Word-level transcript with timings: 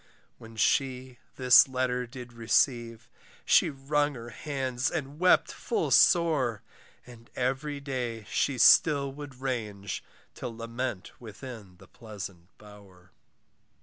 When 0.39 0.55
she 0.55 1.19
this 1.35 1.67
letter 1.67 2.07
did 2.07 2.33
receive, 2.33 3.07
She 3.45 3.69
wrung 3.69 4.15
her 4.15 4.31
hands 4.31 4.89
and 4.89 5.19
wept 5.19 5.51
full 5.51 5.91
sore: 5.91 6.63
And 7.05 7.29
every 7.35 7.79
day 7.79 8.25
she 8.27 8.57
still 8.57 9.11
would 9.11 9.39
range, 9.41 10.03
To 10.41 10.47
lament 10.47 11.11
within 11.19 11.77
the 11.77 11.87
pleasant 11.87 12.47
bower. 12.57 13.11